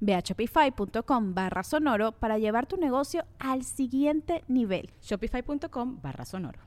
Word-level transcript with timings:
Ve 0.00 0.14
a 0.14 0.22
shopify.com 0.22 1.34
barra 1.34 1.62
sonoro 1.62 2.12
para 2.12 2.38
llevar 2.38 2.66
tu 2.66 2.76
negocio 2.76 3.24
al 3.38 3.62
siguiente 3.64 4.42
nivel. 4.48 4.90
Shopify.com 5.02 6.00
barra 6.02 6.24
sonoro. 6.24 6.58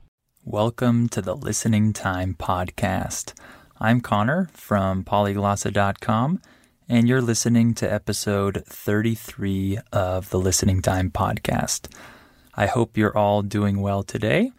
Welcome 0.44 1.08
to 1.10 1.22
the 1.22 1.36
Listening 1.36 1.94
Time 1.94 2.34
Podcast. 2.34 3.34
I'm 3.80 4.02
Connor 4.02 4.50
from 4.54 5.04
polyglossa.com, 5.04 6.42
and 6.90 7.08
you're 7.08 7.22
listening 7.22 7.74
to 7.76 7.92
episode 7.92 8.64
33 8.66 9.80
of 9.94 10.30
the 10.30 10.40
Listening 10.40 10.82
Time 10.82 11.12
Podcast. 11.12 11.94
I 12.56 12.66
hope 12.66 12.98
you're 12.98 13.16
all 13.16 13.44
doing 13.44 13.82
well 13.82 14.04
today. 14.04 14.52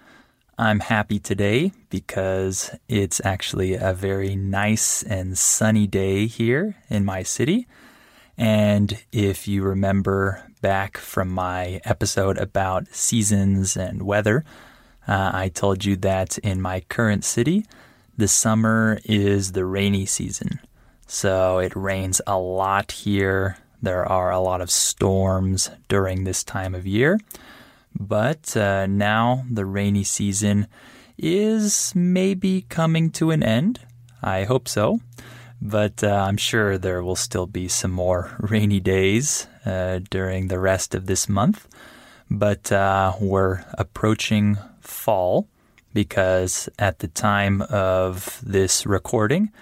I'm 0.58 0.80
happy 0.80 1.19
today 1.19 1.72
because 1.91 2.70
it's 2.89 3.20
actually 3.24 3.74
a 3.74 3.92
very 3.92 4.36
nice 4.36 5.02
and 5.02 5.36
sunny 5.36 5.86
day 5.86 6.27
here 6.27 6.77
in 6.89 7.05
my 7.05 7.22
city. 7.22 7.67
And 8.36 8.98
if 9.12 9.47
you 9.47 9.62
remember 9.62 10.42
back 10.61 10.97
from 10.97 11.28
my 11.28 11.80
episode 11.84 12.39
about 12.39 12.89
seasons 12.89 13.77
and 13.77 14.02
weather, 14.02 14.44
uh, 15.06 15.30
I 15.34 15.48
told 15.48 15.84
you 15.84 15.97
that 15.97 16.39
in 16.39 16.61
my 16.61 16.80
current 16.80 17.24
city, 17.24 17.66
the 18.16 18.28
summer 18.28 19.00
is 19.05 19.52
the 19.52 19.64
rainy 19.64 20.06
season. 20.06 20.61
So 21.06 21.58
it 21.58 21.74
rains 21.77 22.20
a 22.27 22.39
lot 22.39 22.92
here. 22.92 23.58
There 23.83 24.06
are 24.06 24.30
a 24.30 24.41
lot 24.41 24.61
of 24.61 24.70
storms 24.70 25.70
during 25.89 26.24
this 26.24 26.44
time 26.44 26.74
of 26.74 26.86
year. 26.86 27.19
But 27.98 28.56
uh, 28.56 28.86
now 28.86 29.44
the 29.50 29.67
rainy 29.67 30.05
season 30.05 30.69
is 31.19 31.92
maybe 31.94 32.62
coming 32.69 33.11
to 33.11 33.30
an 33.30 33.42
end. 33.42 33.80
I 34.22 34.44
hope 34.44 34.69
so 34.69 35.00
but 35.62 36.02
uh, 36.02 36.08
I'm 36.08 36.36
sure 36.36 36.77
there 36.77 37.05
will 37.05 37.16
still 37.16 37.46
be 37.46 37.68
some 37.68 37.92
more 37.92 38.36
rainy 38.41 38.80
days 38.80 39.46
uh, 39.64 40.00
during 40.10 40.48
the 40.48 40.58
rest 40.58 40.94
of 40.94 41.06
this 41.06 41.28
month. 41.28 41.68
But 42.28 42.72
uh, 42.72 43.12
we're 43.20 43.64
approaching 43.74 44.58
fall 44.80 45.48
because 45.94 46.68
at 46.78 46.98
the 46.98 47.08
time 47.08 47.62
of 47.62 48.40
this 48.42 48.86
recording, 48.86 49.52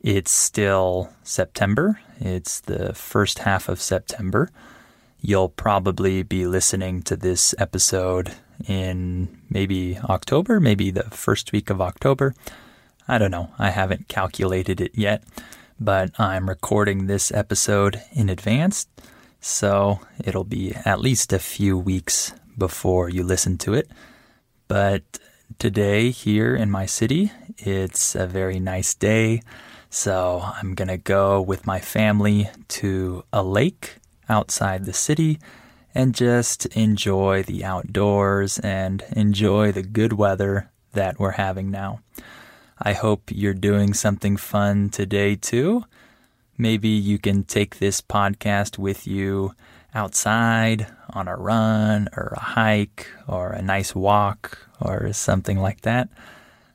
it's 0.00 0.32
still 0.32 1.10
September. 1.22 2.00
It's 2.18 2.60
the 2.60 2.94
first 2.94 3.40
half 3.40 3.68
of 3.68 3.80
September. 3.80 4.50
You'll 5.20 5.50
probably 5.50 6.22
be 6.22 6.46
listening 6.46 7.02
to 7.02 7.16
this 7.16 7.54
episode 7.58 8.32
in 8.66 9.42
maybe 9.50 9.98
October, 9.98 10.60
maybe 10.60 10.90
the 10.90 11.04
first 11.10 11.52
week 11.52 11.68
of 11.68 11.80
October. 11.80 12.34
I 13.12 13.18
don't 13.18 13.30
know. 13.30 13.50
I 13.58 13.68
haven't 13.68 14.08
calculated 14.08 14.80
it 14.80 14.92
yet, 14.94 15.22
but 15.78 16.18
I'm 16.18 16.48
recording 16.48 17.08
this 17.08 17.30
episode 17.30 18.00
in 18.12 18.30
advance, 18.30 18.86
so 19.38 20.00
it'll 20.24 20.44
be 20.44 20.74
at 20.86 20.98
least 20.98 21.30
a 21.30 21.38
few 21.38 21.76
weeks 21.76 22.32
before 22.56 23.10
you 23.10 23.22
listen 23.22 23.58
to 23.58 23.74
it. 23.74 23.90
But 24.66 25.02
today, 25.58 26.08
here 26.08 26.56
in 26.56 26.70
my 26.70 26.86
city, 26.86 27.30
it's 27.58 28.14
a 28.14 28.26
very 28.26 28.58
nice 28.58 28.94
day, 28.94 29.42
so 29.90 30.40
I'm 30.42 30.74
gonna 30.74 30.96
go 30.96 31.38
with 31.38 31.66
my 31.66 31.80
family 31.80 32.48
to 32.68 33.24
a 33.30 33.42
lake 33.42 33.96
outside 34.30 34.86
the 34.86 34.94
city 34.94 35.38
and 35.94 36.14
just 36.14 36.64
enjoy 36.74 37.42
the 37.42 37.62
outdoors 37.62 38.58
and 38.60 39.04
enjoy 39.12 39.70
the 39.70 39.82
good 39.82 40.14
weather 40.14 40.70
that 40.94 41.20
we're 41.20 41.32
having 41.32 41.70
now. 41.70 42.00
I 42.84 42.94
hope 42.94 43.30
you're 43.30 43.54
doing 43.54 43.94
something 43.94 44.36
fun 44.36 44.90
today 44.90 45.36
too. 45.36 45.84
Maybe 46.58 46.88
you 46.88 47.16
can 47.16 47.44
take 47.44 47.78
this 47.78 48.00
podcast 48.00 48.76
with 48.76 49.06
you 49.06 49.54
outside 49.94 50.88
on 51.10 51.28
a 51.28 51.36
run 51.36 52.08
or 52.16 52.32
a 52.36 52.40
hike 52.40 53.06
or 53.28 53.52
a 53.52 53.62
nice 53.62 53.94
walk 53.94 54.58
or 54.80 55.12
something 55.12 55.58
like 55.58 55.82
that. 55.82 56.08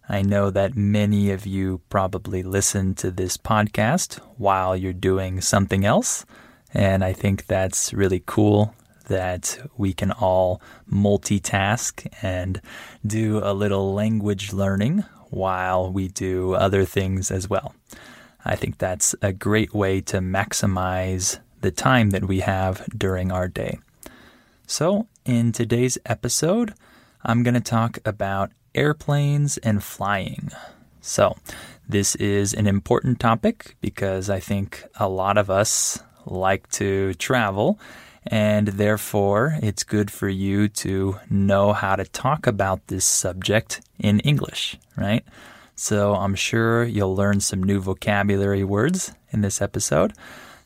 I 0.07 0.21
know 0.21 0.49
that 0.49 0.77
many 0.77 1.29
of 1.29 1.45
you 1.45 1.81
probably 1.89 2.41
listen 2.41 2.95
to 2.95 3.11
this 3.11 3.35
podcast 3.35 4.19
while 4.37 4.77
you're 4.77 4.93
doing 4.93 5.41
something 5.41 5.83
else. 5.83 6.25
And 6.73 7.03
I 7.03 7.11
think 7.11 7.47
that's 7.47 7.93
really 7.93 8.23
cool 8.25 8.73
that 9.07 9.59
we 9.75 9.91
can 9.91 10.13
all 10.13 10.61
multitask 10.89 12.07
and 12.21 12.61
do 13.05 13.41
a 13.43 13.51
little 13.51 13.93
language 13.93 14.53
learning 14.53 15.03
while 15.29 15.91
we 15.91 16.07
do 16.07 16.53
other 16.53 16.85
things 16.85 17.31
as 17.31 17.49
well. 17.49 17.75
I 18.45 18.55
think 18.55 18.77
that's 18.77 19.15
a 19.21 19.33
great 19.33 19.73
way 19.73 20.01
to 20.01 20.19
maximize 20.19 21.39
the 21.61 21.71
time 21.71 22.11
that 22.11 22.25
we 22.25 22.39
have 22.41 22.87
during 22.97 23.31
our 23.31 23.47
day. 23.47 23.79
So, 24.65 25.07
in 25.25 25.51
today's 25.51 25.97
episode, 26.05 26.73
I'm 27.23 27.43
going 27.43 27.53
to 27.55 27.59
talk 27.59 27.99
about 28.05 28.51
airplanes 28.75 29.57
and 29.57 29.83
flying. 29.83 30.49
So, 31.01 31.35
this 31.87 32.15
is 32.15 32.53
an 32.53 32.67
important 32.67 33.19
topic 33.19 33.75
because 33.81 34.29
I 34.29 34.39
think 34.39 34.83
a 34.99 35.07
lot 35.07 35.37
of 35.37 35.49
us 35.49 35.99
like 36.25 36.69
to 36.71 37.13
travel 37.15 37.79
and 38.27 38.67
therefore 38.67 39.57
it's 39.61 39.83
good 39.83 40.11
for 40.11 40.29
you 40.29 40.67
to 40.67 41.19
know 41.29 41.73
how 41.73 41.95
to 41.95 42.05
talk 42.05 42.47
about 42.47 42.87
this 42.87 43.05
subject 43.05 43.81
in 43.99 44.19
English, 44.21 44.77
right? 44.95 45.25
So 45.75 46.15
I'm 46.15 46.35
sure 46.35 46.83
you'll 46.83 47.15
learn 47.15 47.39
some 47.39 47.61
new 47.61 47.79
vocabulary 47.79 48.63
words 48.63 49.13
in 49.31 49.41
this 49.41 49.61
episode, 49.61 50.13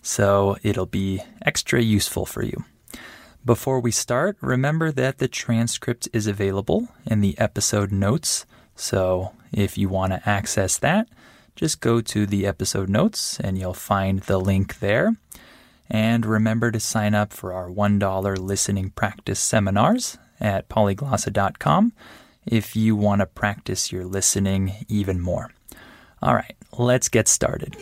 so 0.02 0.58
it'll 0.64 0.86
be 0.86 1.22
extra 1.42 1.82
useful 1.82 2.26
for 2.26 2.44
you. 2.44 2.64
Before 3.44 3.80
we 3.80 3.92
start, 3.92 4.38
remember 4.40 4.92
that 4.92 5.18
the 5.18 5.28
transcript 5.28 6.08
is 6.14 6.28
available 6.28 6.90
in 7.06 7.22
the 7.22 7.38
episode 7.40 7.92
notes. 7.92 8.46
So 8.76 9.32
if 9.52 9.78
you 9.78 9.90
want 9.90 10.14
to 10.14 10.30
access 10.30 10.78
that, 10.78 11.08
just 11.56 11.82
go 11.82 12.02
to 12.02 12.26
the 12.26 12.46
episode 12.46 12.88
notes 12.88 13.40
and 13.40 13.58
you'll 13.58 13.74
find 13.74 14.20
the 14.22 14.40
link 14.40 14.80
there. 14.80 15.16
And 15.94 16.26
remember 16.26 16.72
to 16.72 16.80
sign 16.80 17.14
up 17.14 17.34
for 17.34 17.52
our 17.52 17.70
$1 17.70 18.38
listening 18.40 18.92
practice 18.92 19.42
seminars 19.42 20.18
at 20.40 20.70
polyglossa.com 20.70 21.92
if 22.46 22.78
you 22.78 22.96
want 22.96 23.20
to 23.20 23.26
practice 23.26 23.92
your 23.92 24.06
listening 24.06 24.86
even 24.88 25.20
more. 25.20 25.52
All 26.22 26.34
right, 26.34 26.56
let's 26.78 27.10
get 27.10 27.28
started. 27.28 27.76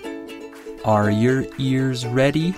Are 0.84 1.12
your 1.12 1.46
ears 1.60 2.08
ready? 2.08 2.56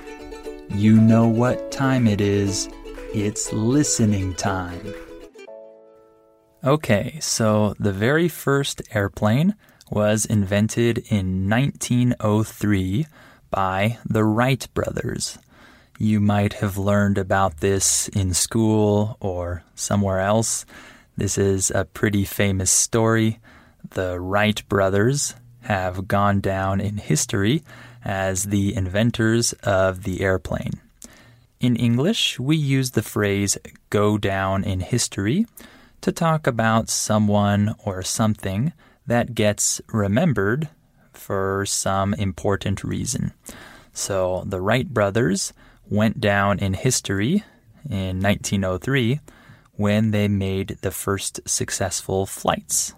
You 0.69 0.95
know 0.97 1.27
what 1.27 1.69
time 1.69 2.07
it 2.07 2.21
is. 2.21 2.69
It's 3.13 3.51
listening 3.51 4.35
time. 4.35 4.93
Okay, 6.63 7.17
so 7.19 7.75
the 7.77 7.91
very 7.91 8.29
first 8.29 8.81
airplane 8.93 9.55
was 9.89 10.23
invented 10.25 10.99
in 11.09 11.49
1903 11.49 13.05
by 13.51 13.99
the 14.05 14.23
Wright 14.23 14.67
brothers. 14.73 15.37
You 15.99 16.19
might 16.19 16.53
have 16.53 16.77
learned 16.77 17.19
about 17.19 17.57
this 17.57 18.07
in 18.07 18.33
school 18.33 19.17
or 19.19 19.63
somewhere 19.75 20.19
else. 20.19 20.65
This 21.15 21.37
is 21.37 21.69
a 21.69 21.85
pretty 21.85 22.25
famous 22.25 22.71
story. 22.71 23.39
The 23.91 24.19
Wright 24.19 24.67
brothers 24.67 25.35
have 25.61 26.07
gone 26.07 26.41
down 26.41 26.81
in 26.81 26.97
history 26.97 27.61
as 28.03 28.45
the 28.45 28.73
inventors 28.73 29.53
of 29.61 30.03
the 30.03 30.21
airplane. 30.21 30.81
In 31.59 31.75
English, 31.75 32.39
we 32.39 32.55
use 32.55 32.91
the 32.91 33.03
phrase 33.03 33.57
go 33.91 34.17
down 34.17 34.63
in 34.63 34.79
history 34.79 35.45
to 36.01 36.11
talk 36.11 36.47
about 36.47 36.89
someone 36.89 37.75
or 37.85 38.01
something 38.01 38.73
that 39.05 39.35
gets 39.35 39.79
remembered 39.93 40.69
for 41.21 41.65
some 41.65 42.13
important 42.15 42.83
reason. 42.83 43.31
So 43.93 44.43
the 44.45 44.59
Wright 44.59 44.89
brothers 44.89 45.53
went 45.89 46.19
down 46.19 46.59
in 46.59 46.73
history 46.73 47.43
in 47.89 48.19
1903 48.19 49.19
when 49.73 50.11
they 50.11 50.27
made 50.27 50.77
the 50.81 50.91
first 50.91 51.39
successful 51.45 52.25
flights. 52.25 52.93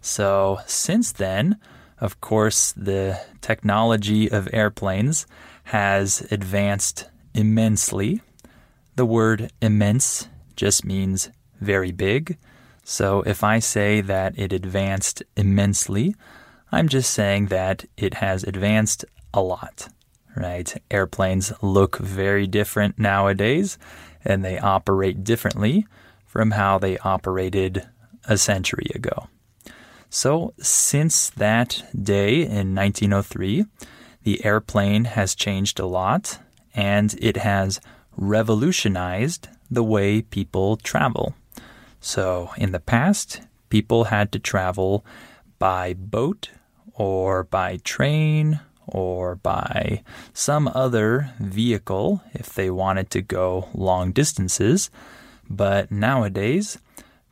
So 0.00 0.58
since 0.66 1.12
then, 1.12 1.58
of 2.00 2.20
course, 2.20 2.72
the 2.72 3.20
technology 3.40 4.30
of 4.30 4.48
airplanes 4.52 5.26
has 5.64 6.26
advanced 6.30 7.08
immensely. 7.34 8.20
The 8.96 9.06
word 9.06 9.52
immense 9.60 10.28
just 10.56 10.84
means 10.84 11.30
very 11.60 11.92
big. 11.92 12.36
So 12.84 13.22
if 13.22 13.44
I 13.44 13.60
say 13.60 14.00
that 14.00 14.36
it 14.36 14.52
advanced 14.52 15.22
immensely, 15.36 16.16
I'm 16.74 16.88
just 16.88 17.12
saying 17.12 17.46
that 17.48 17.84
it 17.98 18.14
has 18.14 18.44
advanced 18.44 19.04
a 19.34 19.42
lot, 19.42 19.88
right? 20.34 20.74
Airplanes 20.90 21.52
look 21.60 21.98
very 21.98 22.46
different 22.46 22.98
nowadays 22.98 23.76
and 24.24 24.42
they 24.42 24.58
operate 24.58 25.22
differently 25.22 25.86
from 26.24 26.52
how 26.52 26.78
they 26.78 26.96
operated 26.98 27.86
a 28.24 28.38
century 28.38 28.86
ago. 28.94 29.28
So, 30.08 30.54
since 30.60 31.28
that 31.30 31.84
day 31.94 32.40
in 32.40 32.74
1903, 32.74 33.66
the 34.22 34.44
airplane 34.44 35.04
has 35.04 35.34
changed 35.34 35.78
a 35.78 35.86
lot 35.86 36.38
and 36.74 37.14
it 37.18 37.36
has 37.38 37.80
revolutionized 38.16 39.48
the 39.70 39.82
way 39.82 40.22
people 40.22 40.78
travel. 40.78 41.34
So, 42.00 42.50
in 42.56 42.72
the 42.72 42.80
past, 42.80 43.42
people 43.68 44.04
had 44.04 44.32
to 44.32 44.38
travel 44.38 45.04
by 45.58 45.94
boat 45.94 46.50
or 46.94 47.44
by 47.44 47.78
train 47.78 48.60
or 48.86 49.36
by 49.36 50.02
some 50.32 50.68
other 50.74 51.32
vehicle 51.38 52.22
if 52.34 52.52
they 52.54 52.70
wanted 52.70 53.10
to 53.10 53.22
go 53.22 53.68
long 53.74 54.12
distances. 54.12 54.90
But 55.48 55.90
nowadays, 55.90 56.78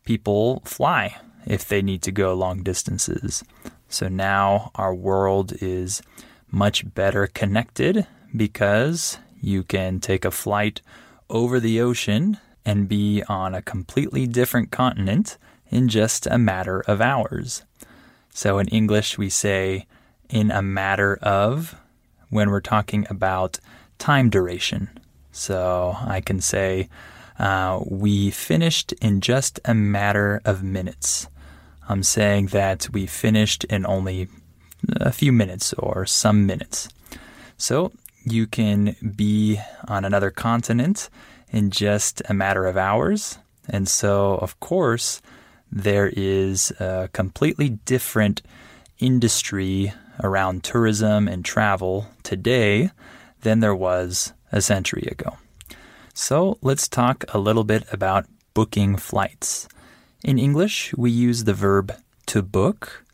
people 0.05 0.63
fly 0.65 1.17
if 1.47 1.67
they 1.67 1.83
need 1.83 2.03
to 2.03 2.13
go 2.13 2.35
long 2.35 2.63
distances. 2.63 3.43
So 3.89 4.09
now 4.09 4.71
our 4.75 4.95
world 4.95 5.53
is 5.61 6.03
much 6.51 6.95
better 6.95 7.27
connected 7.27 8.07
because 8.37 9.19
you 9.41 9.63
can 9.63 10.01
take 10.01 10.25
a 10.25 10.31
flight 10.31 10.81
over 11.29 11.61
the 11.61 11.81
ocean 11.81 12.39
and 12.65 12.89
be 12.89 13.23
on 13.29 13.55
a 13.55 13.63
completely 13.63 14.27
different 14.27 14.71
continent 14.71 15.39
in 15.71 15.89
just 15.89 16.27
a 16.27 16.39
matter 16.39 16.81
of 16.81 17.01
hours. 17.01 17.65
So 18.33 18.59
in 18.59 18.69
English, 18.69 19.19
we 19.19 19.29
say 19.29 19.87
in 20.29 20.51
a 20.51 20.63
matter 20.63 21.19
of 21.23 21.75
when 22.29 22.51
we're 22.51 22.61
talking 22.61 23.07
about 23.11 23.59
time 23.99 24.31
duration. 24.31 24.89
So 25.33 25.97
I 26.01 26.21
can 26.21 26.41
say, 26.41 26.89
uh, 27.39 27.81
we 27.87 28.31
finished 28.31 28.93
in 29.01 29.21
just 29.21 29.61
a 29.65 29.75
matter 29.75 30.41
of 30.45 30.63
minutes. 30.63 31.27
I'm 31.89 32.03
saying 32.03 32.47
that 32.49 32.89
we 32.93 33.07
finished 33.07 33.65
in 33.65 33.87
only 33.87 34.29
a 34.97 35.13
few 35.13 35.33
minutes 35.33 35.73
or 35.75 36.07
some 36.07 36.47
minutes. 36.47 36.89
So 37.57 37.93
you 38.25 38.47
can 38.47 38.97
be 39.17 39.61
on 39.89 40.05
another 40.05 40.31
continent 40.31 41.09
in 41.51 41.71
just 41.71 42.23
a 42.29 42.35
matter 42.35 42.67
of 42.67 42.77
hours. 42.77 43.39
And 43.69 43.89
so, 43.89 44.35
of 44.37 44.59
course, 44.61 45.21
there 45.71 46.11
is 46.15 46.73
a 46.81 47.09
completely 47.13 47.71
different 47.71 48.43
industry 48.99 49.93
around 50.23 50.63
tourism 50.63 51.29
and 51.29 51.45
travel 51.45 52.09
today 52.23 52.91
than 53.43 53.61
there 53.61 53.75
was 53.75 54.33
a 54.53 54.61
century 54.61 55.07
ago. 55.11 55.39
So, 56.13 56.59
let's 56.61 56.89
talk 56.89 57.25
a 57.33 57.39
little 57.39 57.65
bit 57.65 57.85
about 57.93 58.27
booking 58.53 58.97
flights. 58.97 59.69
In 60.23 60.39
English, 60.39 60.93
we 60.97 61.11
use 61.11 61.45
the 61.45 61.55
verb 61.55 61.95
to 62.27 62.43
book 62.43 63.05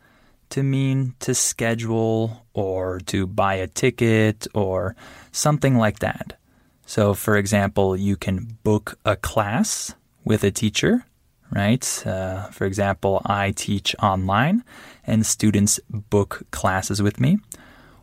to 0.50 0.62
mean 0.62 1.14
to 1.20 1.34
schedule 1.34 2.46
or 2.54 3.00
to 3.00 3.26
buy 3.26 3.54
a 3.54 3.66
ticket 3.66 4.46
or 4.54 4.96
something 5.32 5.76
like 5.76 5.98
that. 6.00 6.38
So, 6.86 7.14
for 7.14 7.36
example, 7.36 7.96
you 7.96 8.16
can 8.16 8.58
book 8.62 8.98
a 9.04 9.16
class 9.16 9.94
with 10.24 10.44
a 10.44 10.50
teacher, 10.50 11.04
right? 11.50 12.06
Uh, 12.06 12.48
for 12.48 12.64
example, 12.64 13.22
I 13.24 13.52
teach 13.52 13.94
online 14.02 14.64
and 15.06 15.24
students 15.24 15.80
book 15.88 16.42
classes 16.50 17.02
with 17.02 17.20
me. 17.20 17.38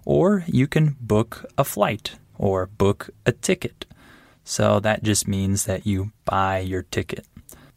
Or 0.06 0.44
you 0.48 0.68
can 0.68 0.98
book 1.00 1.45
a 1.57 1.63
flight 1.63 2.16
or 2.38 2.66
book 2.66 3.10
a 3.25 3.31
ticket. 3.31 3.86
So 4.44 4.80
that 4.81 5.04
just 5.04 5.28
means 5.28 5.66
that 5.66 5.86
you 5.86 6.12
buy 6.25 6.60
your 6.60 6.84
ticket. 6.84 7.25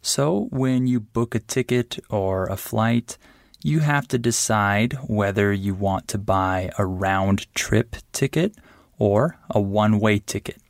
So 0.02 0.48
when 0.50 0.86
you 0.86 1.00
book 1.00 1.34
a 1.34 1.40
ticket 1.40 1.98
or 2.10 2.46
a 2.46 2.56
flight, 2.56 3.18
you 3.62 3.80
have 3.80 4.06
to 4.08 4.18
decide 4.18 4.92
whether 5.08 5.52
you 5.52 5.74
want 5.74 6.08
to 6.08 6.18
buy 6.18 6.70
a 6.78 6.86
round 6.86 7.52
trip 7.54 7.96
ticket 8.12 8.54
or 8.98 9.38
a 9.50 9.60
one 9.60 9.98
way 9.98 10.18
ticket. 10.18 10.60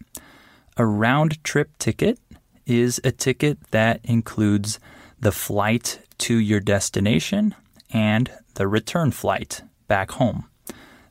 A 0.77 0.87
round 0.87 1.43
trip 1.45 1.77
ticket 1.79 2.19
is 2.67 3.01
a 3.05 3.13
ticket 3.13 3.59
that 3.71 4.01
includes 4.05 4.79
the 5.21 5.33
flight 5.33 6.01
to 6.19 6.37
your 6.37 6.61
destination 6.61 7.55
and 7.91 8.31
the 8.55 8.67
return 8.67 9.11
flight 9.11 9.63
back 9.87 10.13
home. 10.13 10.49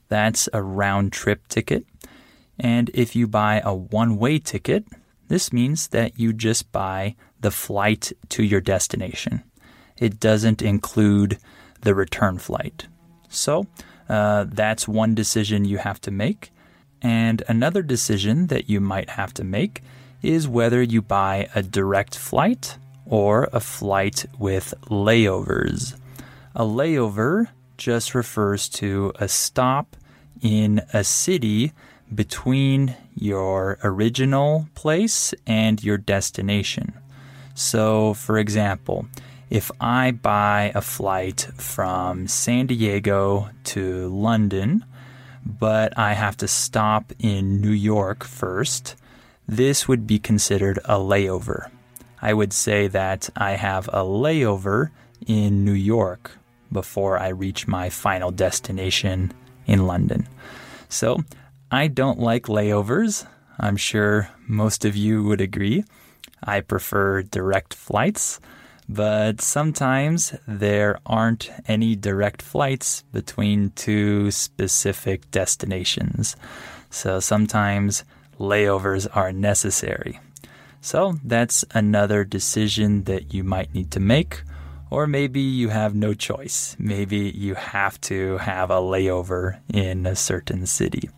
That's 0.09 0.49
a 0.53 0.61
round 0.61 1.13
trip 1.13 1.47
ticket. 1.47 1.85
And 2.59 2.89
if 2.93 3.15
you 3.15 3.27
buy 3.27 3.61
a 3.63 3.73
one 3.73 4.17
way 4.17 4.39
ticket, 4.39 4.85
this 5.27 5.51
means 5.51 5.87
that 5.87 6.19
you 6.19 6.33
just 6.33 6.71
buy 6.71 7.15
the 7.39 7.51
flight 7.51 8.13
to 8.29 8.43
your 8.43 8.61
destination. 8.61 9.43
It 9.97 10.19
doesn't 10.19 10.61
include 10.61 11.37
the 11.81 11.95
return 11.95 12.37
flight. 12.37 12.87
So 13.29 13.67
uh, 14.07 14.45
that's 14.47 14.87
one 14.87 15.15
decision 15.15 15.65
you 15.65 15.79
have 15.79 15.99
to 16.01 16.11
make. 16.11 16.51
And 17.01 17.43
another 17.47 17.81
decision 17.81 18.47
that 18.47 18.69
you 18.69 18.79
might 18.79 19.11
have 19.11 19.33
to 19.35 19.43
make 19.43 19.81
is 20.25 20.47
whether 20.47 20.81
you 20.81 21.01
buy 21.01 21.47
a 21.55 21.61
direct 21.61 22.17
flight 22.17 22.77
or 23.05 23.49
a 23.53 23.59
flight 23.59 24.25
with 24.39 24.73
layovers. 24.85 25.95
A 26.55 26.63
layover 26.63 27.47
just 27.77 28.15
refers 28.15 28.67
to 28.69 29.13
a 29.15 29.27
stop 29.27 29.95
in 30.41 30.81
a 30.93 31.03
city 31.03 31.71
between 32.13 32.95
your 33.15 33.77
original 33.83 34.67
place 34.75 35.33
and 35.45 35.83
your 35.83 35.97
destination. 35.97 36.93
So, 37.53 38.13
for 38.13 38.37
example, 38.37 39.07
if 39.49 39.71
I 39.79 40.11
buy 40.11 40.71
a 40.75 40.81
flight 40.81 41.47
from 41.55 42.27
San 42.27 42.67
Diego 42.67 43.49
to 43.65 44.09
London, 44.09 44.83
but 45.45 45.97
I 45.97 46.13
have 46.13 46.37
to 46.37 46.47
stop 46.47 47.13
in 47.19 47.61
New 47.61 47.71
York 47.71 48.23
first, 48.23 48.95
this 49.47 49.87
would 49.87 50.07
be 50.07 50.19
considered 50.19 50.79
a 50.85 50.95
layover. 50.95 51.69
I 52.21 52.33
would 52.33 52.53
say 52.53 52.87
that 52.87 53.29
I 53.35 53.51
have 53.51 53.87
a 53.89 54.03
layover 54.03 54.89
in 55.27 55.63
New 55.63 55.73
York 55.73 56.31
before 56.71 57.19
I 57.19 57.29
reach 57.29 57.67
my 57.67 57.89
final 57.89 58.31
destination 58.31 59.31
in 59.65 59.87
London. 59.87 60.27
So 60.89 61.23
I 61.71 61.87
don't 61.87 62.19
like 62.19 62.43
layovers. 62.43 63.27
I'm 63.59 63.77
sure 63.77 64.29
most 64.47 64.85
of 64.85 64.95
you 64.95 65.23
would 65.23 65.41
agree. 65.41 65.83
I 66.43 66.61
prefer 66.61 67.21
direct 67.21 67.73
flights 67.73 68.39
but 68.87 69.41
sometimes 69.41 70.35
there 70.47 70.99
aren't 71.05 71.49
any 71.67 71.95
direct 71.95 72.41
flights 72.41 73.03
between 73.11 73.71
two 73.71 74.29
specific 74.31 75.29
destinations. 75.31 76.35
So 76.89 77.19
sometimes 77.19 78.03
layovers 78.39 79.07
are 79.13 79.31
necessary. 79.31 80.19
So 80.81 81.17
that's 81.23 81.65
another 81.73 82.23
decision 82.23 83.05
that 83.05 83.33
you 83.33 83.43
might 83.43 83.73
need 83.73 83.91
to 83.91 83.99
make. 83.99 84.43
Or 84.91 85.07
maybe 85.07 85.41
you 85.41 85.69
have 85.69 85.95
no 85.95 86.13
choice. 86.13 86.75
Maybe 86.77 87.17
you 87.17 87.55
have 87.55 87.99
to 88.01 88.37
have 88.37 88.69
a 88.69 88.79
layover 88.79 89.59
in 89.73 90.05
a 90.05 90.15
certain 90.15 90.67
city. 90.67 91.09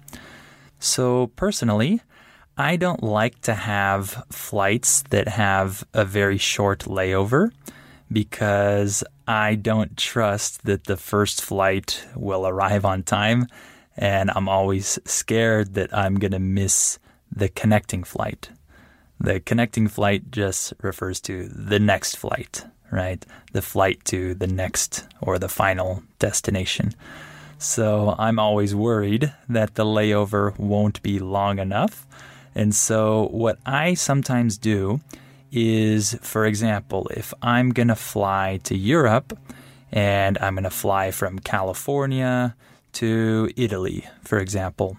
So, 0.79 1.27
personally, 1.35 2.01
I 2.57 2.75
don't 2.75 3.03
like 3.03 3.41
to 3.41 3.53
have 3.53 4.23
flights 4.31 5.03
that 5.09 5.27
have 5.27 5.85
a 5.93 6.05
very 6.05 6.37
short 6.37 6.85
layover 6.85 7.51
because 8.11 9.03
I 9.27 9.55
don't 9.55 9.97
trust 9.97 10.63
that 10.63 10.85
the 10.85 10.97
first 10.97 11.41
flight 11.41 12.07
will 12.15 12.47
arrive 12.47 12.85
on 12.85 13.03
time. 13.03 13.47
And 13.97 14.31
I'm 14.31 14.47
always 14.47 14.97
scared 15.05 15.73
that 15.73 15.95
I'm 15.95 16.15
going 16.15 16.31
to 16.31 16.39
miss 16.39 16.99
the 17.31 17.49
connecting 17.49 18.03
flight. 18.03 18.49
The 19.19 19.39
connecting 19.39 19.87
flight 19.87 20.31
just 20.31 20.73
refers 20.81 21.19
to 21.21 21.47
the 21.47 21.79
next 21.79 22.17
flight, 22.17 22.65
right? 22.91 23.25
The 23.51 23.61
flight 23.61 24.05
to 24.05 24.33
the 24.33 24.47
next 24.47 25.07
or 25.21 25.39
the 25.39 25.49
final 25.49 26.03
destination. 26.19 26.93
So 27.57 28.15
I'm 28.19 28.37
always 28.37 28.75
worried 28.75 29.33
that 29.49 29.75
the 29.75 29.85
layover 29.85 30.57
won't 30.59 31.01
be 31.01 31.17
long 31.19 31.57
enough. 31.57 32.05
And 32.53 32.73
so 32.75 33.27
what 33.31 33.57
I 33.65 33.95
sometimes 33.95 34.57
do 34.57 35.01
is, 35.51 36.17
for 36.21 36.45
example, 36.45 37.07
if 37.15 37.33
I'm 37.41 37.71
going 37.71 37.87
to 37.87 37.95
fly 37.95 38.59
to 38.63 38.77
Europe 38.77 39.37
and 39.91 40.37
I'm 40.39 40.55
going 40.55 40.63
to 40.65 40.69
fly 40.69 41.11
from 41.11 41.39
California 41.39 42.55
to 42.93 43.49
Italy, 43.55 44.07
for 44.23 44.39
example, 44.39 44.97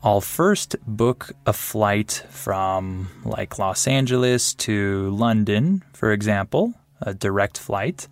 I'll 0.00 0.20
first 0.20 0.76
book 0.86 1.32
a 1.44 1.52
flight 1.52 2.24
from 2.30 3.08
like 3.24 3.58
Los 3.58 3.88
Angeles 3.88 4.54
to 4.54 5.10
London, 5.10 5.82
for 5.92 6.12
example, 6.12 6.74
a 7.00 7.14
direct 7.14 7.58
flight, 7.58 8.06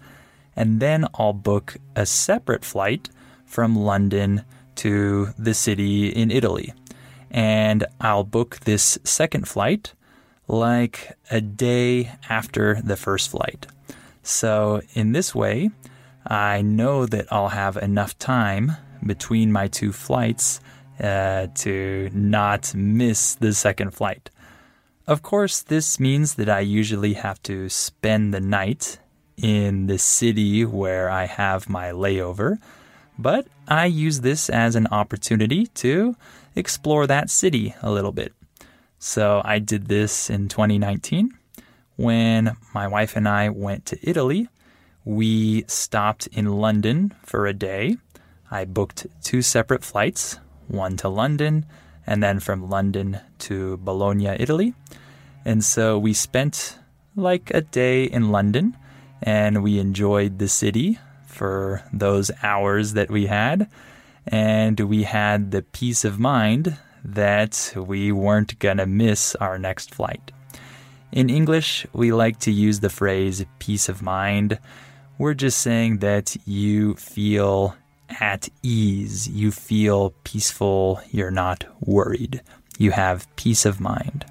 and 0.57 0.81
then 0.81 1.07
I'll 1.15 1.33
book 1.33 1.77
a 1.95 2.05
separate 2.05 2.65
flight 2.65 3.09
from 3.45 3.77
London 3.77 4.43
to 4.77 5.29
the 5.39 5.55
city 5.55 6.09
in 6.09 6.33
Italy. 6.33 6.75
And 7.31 7.87
I'll 8.01 8.25
book 8.25 8.61
this 8.65 8.99
second 9.05 9.47
flight 9.47 9.93
like 10.49 11.17
a 11.31 11.41
day 11.41 12.13
after 12.29 12.81
the 12.83 12.97
first 12.97 13.31
flight. 13.31 13.69
So, 14.25 14.83
in 14.95 15.13
this 15.13 15.37
way, 15.37 15.71
I 16.27 16.63
know 16.63 17.07
that 17.07 17.33
I'll 17.33 17.51
have 17.51 17.77
enough 17.77 18.19
time 18.19 18.73
between 19.05 19.53
my 19.53 19.69
two 19.69 19.93
flights 19.93 20.61
uh, 21.01 21.49
to 21.55 22.11
not 22.13 22.75
miss 22.75 23.35
the 23.35 23.53
second 23.53 23.93
flight. 23.93 24.31
Of 25.07 25.23
course, 25.23 25.63
this 25.63 26.01
means 26.01 26.35
that 26.35 26.49
I 26.49 26.61
usually 26.61 27.15
have 27.15 27.43
to 27.45 27.69
spend 27.69 28.35
the 28.35 28.41
night 28.41 28.99
in 29.37 29.87
the 29.87 29.99
city 29.99 30.65
where 30.65 31.09
I 31.11 31.27
have 31.27 31.69
my 31.69 31.93
layover, 31.93 32.59
but 33.19 33.47
I 33.69 33.87
use 33.87 34.21
this 34.21 34.51
as 34.51 34.75
an 34.75 34.89
opportunity 34.91 35.67
to 35.67 36.17
explore 36.55 37.07
that 37.07 37.31
city 37.31 37.75
a 37.83 37.91
little 37.91 38.13
bit. 38.13 38.33
So 38.99 39.43
I 39.45 39.59
did 39.59 39.87
this 39.87 40.31
in 40.31 40.49
2019 40.49 41.33
when 41.97 42.57
my 42.75 42.89
wife 42.89 43.17
and 43.17 43.29
I 43.29 43.49
went 43.49 43.87
to 43.87 43.99
Italy. 44.03 44.49
We 45.05 45.65
stopped 45.69 46.27
in 46.29 46.47
London 46.47 47.15
for 47.23 47.47
a 47.47 47.53
day. 47.53 47.97
I 48.51 48.65
booked 48.65 49.07
two 49.23 49.43
separate 49.43 49.85
flights, 49.85 50.39
one 50.69 50.97
to 50.99 51.09
London 51.09 51.67
and 52.07 52.23
then 52.23 52.41
from 52.41 52.69
London 52.69 53.21
to 53.39 53.77
Bologna, 53.79 54.29
Italy. 54.39 54.75
And 55.45 55.65
so 55.65 55.99
we 55.99 56.13
spent 56.13 56.79
like 57.15 57.51
a 57.53 57.61
day 57.63 58.05
in 58.05 58.31
London 58.31 58.77
and 59.23 59.63
we 59.63 59.79
enjoyed 59.79 60.39
the 60.39 60.49
city 60.49 60.99
for 61.27 61.83
those 61.93 62.31
hours 62.43 62.93
that 62.93 63.11
we 63.11 63.27
had. 63.27 63.69
And 64.27 64.79
we 64.81 65.05
had 65.05 65.51
the 65.51 65.63
peace 65.63 66.05
of 66.05 66.19
mind 66.19 66.77
that 67.05 67.73
we 67.77 68.11
weren't 68.11 68.59
going 68.59 68.79
to 68.79 68.87
miss 68.87 69.37
our 69.37 69.59
next 69.59 69.95
flight. 69.95 70.33
In 71.13 71.31
English, 71.31 71.87
we 71.93 72.13
like 72.13 72.41
to 72.41 72.51
use 72.51 72.81
the 72.81 72.91
phrase 72.91 73.45
peace 73.59 73.89
of 73.89 74.03
mind. 74.03 74.59
We're 75.17 75.35
just 75.35 75.59
saying 75.59 75.99
that 75.99 76.37
you 76.45 76.95
feel 76.97 77.77
at 78.09 78.49
ease, 78.63 79.29
you 79.29 79.51
feel 79.51 80.15
peaceful, 80.25 81.01
you're 81.11 81.31
not 81.31 81.65
worried, 81.81 82.43
you 82.79 82.91
have 82.93 83.35
peace 83.37 83.65
of 83.67 83.81
mind. 83.81 84.25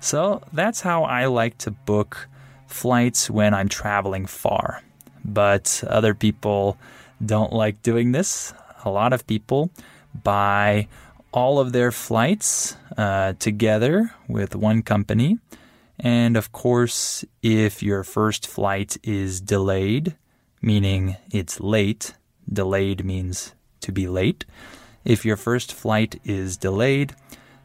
So 0.00 0.42
that's 0.52 0.82
how 0.82 1.04
I 1.04 1.26
like 1.26 1.58
to 1.58 1.70
book 1.70 2.28
flights 2.66 3.30
when 3.30 3.54
I'm 3.54 3.68
traveling 3.68 4.26
far. 4.26 4.82
But 5.24 5.82
other 5.86 6.14
people 6.14 6.76
don't 7.24 7.52
like 7.52 7.82
doing 7.82 8.12
this. 8.12 8.52
A 8.84 8.90
lot 8.90 9.12
of 9.12 9.26
people 9.26 9.70
buy 10.22 10.88
all 11.32 11.58
of 11.58 11.72
their 11.72 11.90
flights 11.90 12.76
uh, 12.96 13.32
together 13.38 14.12
with 14.28 14.54
one 14.54 14.82
company. 14.82 15.38
And 15.98 16.36
of 16.36 16.52
course, 16.52 17.24
if 17.42 17.82
your 17.82 18.04
first 18.04 18.46
flight 18.46 18.96
is 19.02 19.40
delayed, 19.40 20.16
meaning 20.60 21.16
it's 21.32 21.60
late, 21.60 22.14
delayed 22.54 23.04
means 23.04 23.54
to 23.80 23.92
be 23.92 24.08
late. 24.08 24.44
If 25.04 25.24
your 25.24 25.36
first 25.36 25.72
flight 25.72 26.20
is 26.24 26.56
delayed, 26.56 27.14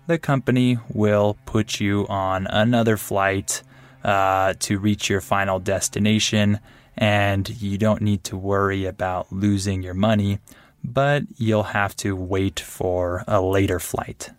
the 0.08 0.18
company 0.18 0.78
will 0.90 1.38
put 1.46 1.80
you 1.80 2.06
on 2.08 2.48
another 2.48 2.98
flight 2.98 3.62
uh, 4.04 4.54
to 4.60 4.80
reach 4.80 5.10
your 5.10 5.22
final 5.22 5.60
destination, 5.60 6.60
and 6.98 7.50
you 7.62 7.78
don't 7.78 8.02
need 8.02 8.24
to 8.26 8.36
worry 8.36 8.86
about 8.86 9.32
losing 9.32 9.84
your 9.84 9.94
money, 9.94 10.40
but 10.84 11.24
you'll 11.38 11.64
have 11.64 11.96
to 11.98 12.16
wait 12.16 12.60
for 12.60 13.24
a 13.28 13.42
later 13.42 13.80
flight. 13.80 14.32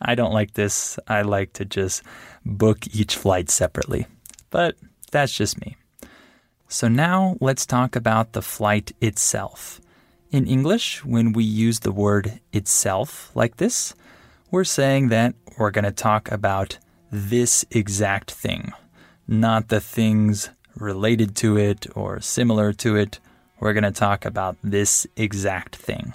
I 0.00 0.14
don't 0.14 0.32
like 0.32 0.54
this. 0.54 0.98
I 1.06 1.22
like 1.22 1.52
to 1.54 1.64
just 1.64 2.02
book 2.44 2.86
each 2.92 3.16
flight 3.16 3.48
separately, 3.48 4.06
but 4.50 4.76
that's 5.12 5.32
just 5.32 5.60
me. 5.60 5.76
So 6.68 6.88
now 6.88 7.36
let's 7.40 7.66
talk 7.66 7.94
about 7.94 8.32
the 8.32 8.42
flight 8.42 8.92
itself. 9.00 9.80
In 10.32 10.46
English, 10.46 11.04
when 11.04 11.34
we 11.34 11.44
use 11.44 11.80
the 11.80 11.92
word 11.92 12.40
itself 12.54 13.30
like 13.34 13.58
this, 13.58 13.94
we're 14.50 14.64
saying 14.64 15.08
that 15.08 15.34
we're 15.58 15.70
going 15.70 15.84
to 15.84 15.92
talk 15.92 16.32
about 16.32 16.78
this 17.10 17.66
exact 17.70 18.30
thing, 18.30 18.72
not 19.28 19.68
the 19.68 19.78
things 19.78 20.48
related 20.74 21.36
to 21.36 21.58
it 21.58 21.86
or 21.94 22.18
similar 22.22 22.72
to 22.72 22.96
it. 22.96 23.20
We're 23.60 23.74
going 23.74 23.84
to 23.84 23.90
talk 23.90 24.24
about 24.24 24.56
this 24.64 25.06
exact 25.18 25.76
thing. 25.76 26.14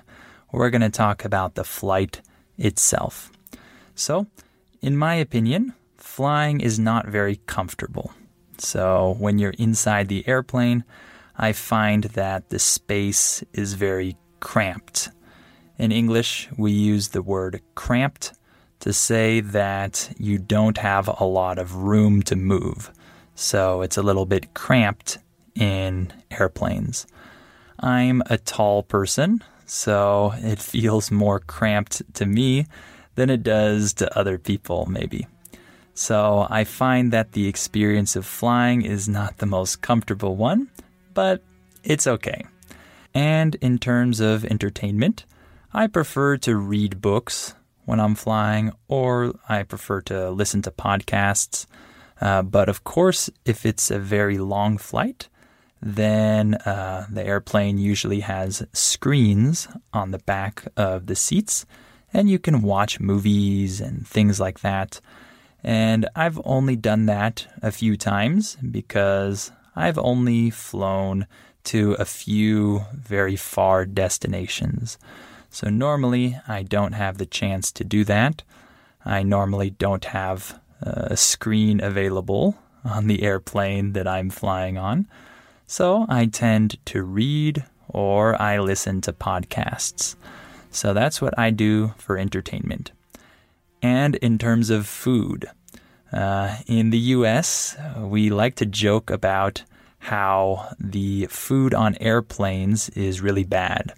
We're 0.52 0.72
going 0.72 0.82
to 0.82 0.90
talk 0.90 1.24
about 1.24 1.54
the 1.54 1.64
flight 1.64 2.22
itself. 2.58 3.32
So, 3.94 4.26
in 4.82 4.98
my 4.98 5.14
opinion, 5.14 5.76
flying 5.96 6.60
is 6.60 6.80
not 6.80 7.06
very 7.06 7.36
comfortable. 7.46 8.14
So, 8.58 9.16
when 9.20 9.38
you're 9.38 9.54
inside 9.60 10.08
the 10.08 10.28
airplane, 10.28 10.86
I 11.38 11.54
find 11.54 12.06
that 12.16 12.50
the 12.50 12.60
space 12.60 13.44
is 13.54 13.74
very 13.74 14.18
cramped. 14.40 15.10
In 15.78 15.92
English, 15.92 16.50
we 16.58 16.72
use 16.72 17.10
the 17.10 17.22
word 17.22 17.62
cramped 17.76 18.34
to 18.80 18.92
say 18.92 19.40
that 19.40 20.14
you 20.18 20.40
don't 20.40 20.78
have 20.80 21.08
a 21.20 21.26
lot 21.26 21.60
of 21.60 21.76
room 21.76 22.22
to 22.24 22.36
move. 22.36 22.92
So 23.36 23.82
it's 23.84 23.98
a 23.98 24.02
little 24.02 24.26
bit 24.26 24.56
cramped 24.56 25.20
in 25.54 26.12
airplanes. 26.32 27.06
I'm 27.80 28.24
a 28.26 28.38
tall 28.38 28.82
person, 28.82 29.44
so 29.66 30.34
it 30.38 30.60
feels 30.74 31.12
more 31.12 31.40
cramped 31.40 32.02
to 32.16 32.26
me 32.26 32.66
than 33.14 33.30
it 33.30 33.44
does 33.44 33.94
to 33.94 34.18
other 34.18 34.40
people, 34.40 34.88
maybe. 34.88 35.28
So 35.94 36.48
I 36.50 36.64
find 36.64 37.12
that 37.12 37.32
the 37.32 37.48
experience 37.48 38.16
of 38.16 38.26
flying 38.26 38.84
is 38.84 39.08
not 39.08 39.38
the 39.38 39.48
most 39.48 39.82
comfortable 39.82 40.36
one, 40.36 40.70
but 41.18 41.42
it's 41.84 42.06
okay. 42.06 42.46
And 43.12 43.56
in 43.56 43.80
terms 43.80 44.20
of 44.20 44.46
entertainment, 44.46 45.26
I 45.74 45.88
prefer 45.88 46.38
to 46.38 46.56
read 46.56 47.02
books 47.02 47.56
when 47.86 48.00
I'm 48.00 48.14
flying, 48.14 48.72
or 48.88 49.34
I 49.50 49.64
prefer 49.64 50.02
to 50.02 50.30
listen 50.30 50.62
to 50.62 50.70
podcasts. 50.70 51.66
Uh, 52.22 52.44
but 52.44 52.70
of 52.70 52.84
course, 52.84 53.32
if 53.46 53.66
it's 53.66 53.90
a 53.90 53.98
very 53.98 54.38
long 54.38 54.78
flight, 54.78 55.28
then 55.82 56.54
uh, 56.54 57.08
the 57.10 57.26
airplane 57.26 57.80
usually 57.80 58.20
has 58.20 58.68
screens 58.72 59.68
on 59.94 60.12
the 60.12 60.20
back 60.20 60.66
of 60.78 61.08
the 61.08 61.16
seats, 61.16 61.66
and 62.14 62.30
you 62.30 62.38
can 62.38 62.62
watch 62.62 63.00
movies 63.00 63.82
and 63.82 64.08
things 64.08 64.40
like 64.40 64.60
that. 64.60 65.02
And 65.64 66.08
I've 66.16 66.40
only 66.46 66.76
done 66.76 67.08
that 67.08 67.48
a 67.64 67.72
few 67.72 67.98
times 67.98 68.56
because 68.58 69.52
I've 69.78 70.00
only 70.00 70.50
flown 70.50 71.28
to 71.66 71.94
a 72.00 72.06
few 72.06 72.86
very 72.94 73.36
far 73.36 73.86
destinations. 73.86 74.98
So 75.52 75.70
normally 75.70 76.40
I 76.48 76.64
don't 76.64 76.94
have 76.94 77.20
the 77.20 77.28
chance 77.28 77.72
to 77.74 77.84
do 77.84 78.04
that. 78.06 78.42
I 79.06 79.22
normally 79.22 79.70
don't 79.70 80.06
have 80.06 80.60
uh, 80.84 81.10
a 81.12 81.18
screen 81.18 81.80
available 81.80 82.58
on 82.84 83.06
the 83.06 83.22
airplane 83.22 83.94
that 83.94 84.08
I'm 84.08 84.32
flying 84.32 84.80
on. 84.80 85.08
So 85.68 86.08
I 86.10 86.26
tend 86.26 86.84
to 86.86 87.04
read 87.04 87.64
or 87.88 88.42
I 88.42 88.58
listen 88.58 89.02
to 89.02 89.14
podcasts. 89.14 90.16
So 90.72 90.94
that's 90.94 91.22
what 91.22 91.38
I 91.38 91.52
do 91.52 91.94
for 91.98 92.18
entertainment. 92.18 92.92
And 93.82 94.16
in 94.16 94.40
terms 94.40 94.72
of 94.72 94.88
food, 94.88 95.50
uh, 96.12 96.56
in 96.68 96.90
the 96.90 97.00
US, 97.16 97.76
we 97.98 98.30
like 98.30 98.56
to 98.56 98.66
joke 98.66 99.10
about 99.10 99.64
how 100.00 100.70
the 100.80 101.26
food 101.28 101.74
on 101.74 101.96
airplanes 102.00 102.90
is 102.90 103.22
really 103.22 103.44
bad. 103.44 103.94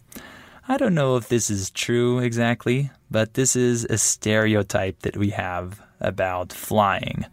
I 0.68 0.78
don't 0.78 0.96
know 0.96 1.18
if 1.18 1.30
this 1.30 1.50
is 1.50 1.72
true 1.72 2.20
exactly, 2.20 2.92
but 3.10 3.34
this 3.34 3.56
is 3.56 3.86
a 3.86 3.98
stereotype 3.98 5.00
that 5.02 5.18
we 5.18 5.32
have 5.32 5.82
about 6.00 6.54
flying, 6.54 7.26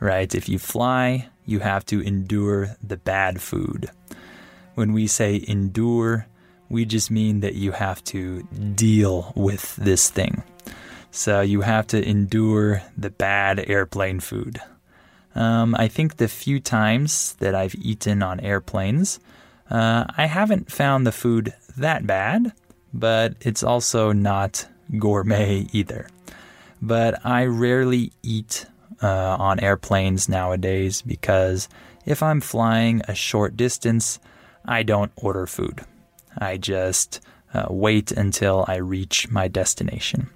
right? 0.00 0.34
If 0.34 0.48
you 0.48 0.58
fly, 0.58 1.28
you 1.44 1.60
have 1.60 1.84
to 1.86 2.00
endure 2.00 2.76
the 2.82 2.96
bad 2.96 3.40
food. 3.40 3.90
When 4.74 4.92
we 4.92 5.06
say 5.06 5.42
endure, 5.46 6.26
we 6.68 6.84
just 6.84 7.10
mean 7.10 7.40
that 7.40 7.54
you 7.54 7.72
have 7.72 8.02
to 8.04 8.42
deal 8.74 9.32
with 9.36 9.76
this 9.76 10.08
thing. 10.08 10.42
So 11.14 11.42
you 11.42 11.60
have 11.60 11.86
to 11.88 12.02
endure 12.02 12.82
the 12.96 13.10
bad 13.10 13.62
airplane 13.68 14.18
food. 14.18 14.60
Um, 15.34 15.76
I 15.78 15.86
think 15.86 16.16
the 16.16 16.26
few 16.26 16.58
times 16.58 17.34
that 17.34 17.54
I've 17.54 17.74
eaten 17.74 18.22
on 18.22 18.40
airplanes, 18.40 19.20
uh, 19.70 20.06
I 20.16 20.24
haven't 20.24 20.72
found 20.72 21.06
the 21.06 21.12
food 21.12 21.52
that 21.76 22.06
bad, 22.06 22.52
but 22.94 23.34
it's 23.42 23.62
also 23.62 24.12
not 24.12 24.66
gourmet 24.98 25.66
either. 25.72 26.08
But 26.80 27.24
I 27.26 27.44
rarely 27.44 28.12
eat 28.22 28.64
uh, 29.02 29.36
on 29.38 29.60
airplanes 29.60 30.30
nowadays 30.30 31.02
because 31.02 31.68
if 32.06 32.22
I'm 32.22 32.40
flying 32.40 33.02
a 33.06 33.14
short 33.14 33.54
distance, 33.54 34.18
I 34.64 34.82
don't 34.82 35.12
order 35.16 35.46
food. 35.46 35.82
I 36.38 36.56
just 36.56 37.20
uh, 37.52 37.66
wait 37.68 38.12
until 38.12 38.64
I 38.66 38.76
reach 38.76 39.30
my 39.30 39.46
destination. 39.46 40.30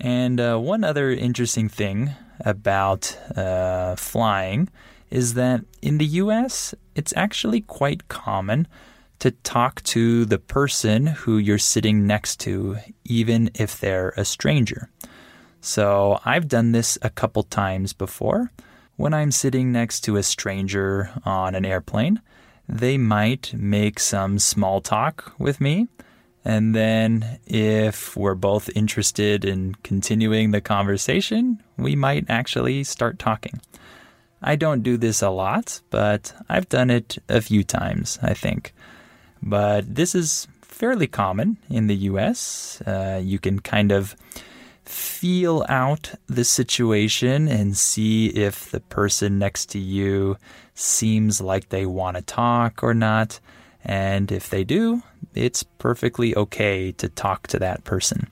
And 0.00 0.40
uh, 0.40 0.58
one 0.58 0.84
other 0.84 1.10
interesting 1.10 1.68
thing 1.68 2.12
about 2.40 3.16
uh, 3.36 3.96
flying 3.96 4.68
is 5.10 5.34
that 5.34 5.62
in 5.82 5.98
the 5.98 6.06
US, 6.06 6.74
it's 6.94 7.12
actually 7.16 7.60
quite 7.60 8.08
common 8.08 8.66
to 9.18 9.30
talk 9.30 9.82
to 9.82 10.24
the 10.24 10.38
person 10.38 11.06
who 11.06 11.38
you're 11.38 11.58
sitting 11.58 12.06
next 12.06 12.38
to, 12.40 12.76
even 13.04 13.50
if 13.54 13.80
they're 13.80 14.12
a 14.16 14.24
stranger. 14.24 14.90
So 15.60 16.20
I've 16.24 16.48
done 16.48 16.72
this 16.72 16.98
a 17.02 17.10
couple 17.10 17.42
times 17.42 17.92
before. 17.92 18.52
When 18.96 19.14
I'm 19.14 19.30
sitting 19.30 19.72
next 19.72 20.00
to 20.02 20.16
a 20.16 20.22
stranger 20.22 21.10
on 21.24 21.54
an 21.54 21.64
airplane, 21.64 22.20
they 22.68 22.98
might 22.98 23.54
make 23.54 23.98
some 24.00 24.38
small 24.38 24.80
talk 24.80 25.32
with 25.38 25.60
me. 25.60 25.88
And 26.46 26.76
then, 26.76 27.40
if 27.44 28.16
we're 28.16 28.36
both 28.36 28.70
interested 28.76 29.44
in 29.44 29.74
continuing 29.82 30.52
the 30.52 30.60
conversation, 30.60 31.60
we 31.76 31.96
might 31.96 32.26
actually 32.28 32.84
start 32.84 33.18
talking. 33.18 33.60
I 34.40 34.54
don't 34.54 34.84
do 34.84 34.96
this 34.96 35.22
a 35.22 35.30
lot, 35.30 35.80
but 35.90 36.32
I've 36.48 36.68
done 36.68 36.88
it 36.88 37.18
a 37.28 37.40
few 37.40 37.64
times, 37.64 38.20
I 38.22 38.32
think. 38.32 38.72
But 39.42 39.92
this 39.92 40.14
is 40.14 40.46
fairly 40.62 41.08
common 41.08 41.56
in 41.68 41.88
the 41.88 41.96
US. 42.12 42.80
Uh, 42.82 43.20
you 43.20 43.40
can 43.40 43.58
kind 43.58 43.90
of 43.90 44.14
feel 44.84 45.66
out 45.68 46.14
the 46.28 46.44
situation 46.44 47.48
and 47.48 47.76
see 47.76 48.28
if 48.28 48.70
the 48.70 48.78
person 48.78 49.40
next 49.40 49.66
to 49.70 49.80
you 49.80 50.36
seems 50.76 51.40
like 51.40 51.70
they 51.70 51.86
want 51.86 52.16
to 52.16 52.22
talk 52.22 52.84
or 52.84 52.94
not. 52.94 53.40
And 53.86 54.32
if 54.32 54.50
they 54.50 54.64
do, 54.64 55.02
it's 55.34 55.62
perfectly 55.62 56.36
okay 56.36 56.90
to 56.92 57.08
talk 57.08 57.46
to 57.48 57.58
that 57.60 57.84
person. 57.84 58.28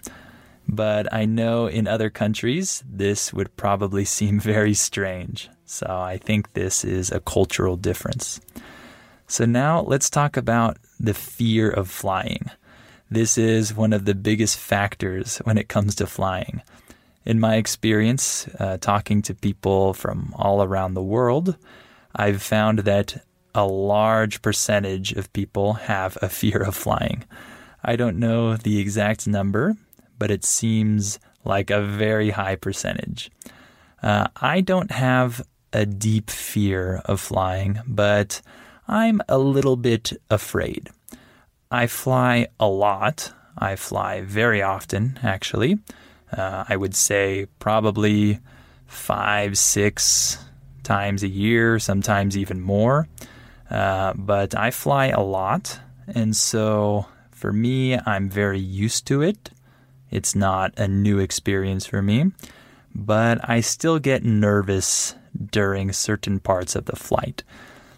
But 0.66 1.12
I 1.12 1.26
know 1.26 1.68
in 1.68 1.86
other 1.86 2.10
countries, 2.10 2.82
this 2.90 3.32
would 3.32 3.56
probably 3.56 4.04
seem 4.18 4.40
very 4.40 4.74
strange. 4.74 5.48
So 5.64 5.86
I 5.88 6.18
think 6.18 6.52
this 6.52 6.84
is 6.84 7.10
a 7.10 7.20
cultural 7.20 7.76
difference. 7.76 8.40
So 9.26 9.44
now 9.44 9.80
let's 9.80 10.10
talk 10.10 10.36
about 10.36 10.76
the 10.98 11.14
fear 11.14 11.70
of 11.70 11.88
flying. 11.88 12.50
This 13.10 13.38
is 13.38 13.74
one 13.74 13.92
of 13.92 14.06
the 14.06 14.14
biggest 14.14 14.58
factors 14.58 15.38
when 15.44 15.56
it 15.56 15.68
comes 15.68 15.94
to 15.96 16.06
flying. 16.06 16.62
In 17.24 17.38
my 17.40 17.56
experience, 17.56 18.48
uh, 18.58 18.76
talking 18.78 19.22
to 19.22 19.34
people 19.34 19.94
from 19.94 20.34
all 20.36 20.62
around 20.62 20.94
the 20.94 21.02
world, 21.02 21.56
I've 22.14 22.42
found 22.42 22.80
that 22.80 23.22
a 23.54 23.66
large 23.66 24.42
percentage 24.42 25.12
of 25.12 25.32
people 25.32 25.74
have 25.74 26.18
a 26.20 26.28
fear 26.28 26.62
of 26.62 26.74
flying. 26.74 27.24
I 27.82 27.96
don't 27.96 28.18
know 28.18 28.56
the 28.56 28.78
exact 28.80 29.26
number, 29.26 29.76
but 30.18 30.30
it 30.30 30.44
seems 30.44 31.18
like 31.44 31.70
a 31.70 31.82
very 31.82 32.30
high 32.30 32.56
percentage. 32.56 33.30
Uh, 34.02 34.28
I 34.36 34.60
don't 34.60 34.90
have 34.90 35.46
a 35.72 35.84
deep 35.84 36.30
fear 36.30 37.02
of 37.04 37.20
flying, 37.20 37.80
but 37.86 38.40
I'm 38.88 39.20
a 39.28 39.38
little 39.38 39.76
bit 39.76 40.12
afraid. 40.30 40.88
I 41.70 41.86
fly 41.86 42.48
a 42.60 42.68
lot. 42.68 43.32
I 43.58 43.76
fly 43.76 44.20
very 44.20 44.62
often, 44.62 45.18
actually. 45.22 45.78
Uh, 46.32 46.64
I 46.68 46.76
would 46.76 46.94
say 46.94 47.46
probably 47.58 48.40
five, 48.86 49.58
six 49.58 50.38
times 50.82 51.22
a 51.22 51.28
year, 51.28 51.78
sometimes 51.78 52.36
even 52.36 52.60
more. 52.60 53.08
Uh, 53.74 54.12
but 54.14 54.54
I 54.54 54.70
fly 54.70 55.06
a 55.06 55.20
lot. 55.20 55.80
And 56.06 56.36
so 56.36 57.06
for 57.32 57.52
me, 57.52 57.98
I'm 57.98 58.30
very 58.30 58.60
used 58.60 59.04
to 59.08 59.20
it. 59.20 59.50
It's 60.12 60.36
not 60.36 60.78
a 60.78 60.86
new 60.86 61.18
experience 61.18 61.84
for 61.84 62.00
me. 62.00 62.30
But 62.94 63.40
I 63.50 63.60
still 63.60 63.98
get 63.98 64.22
nervous 64.22 65.16
during 65.50 65.92
certain 65.92 66.38
parts 66.38 66.76
of 66.76 66.84
the 66.84 66.94
flight. 66.94 67.42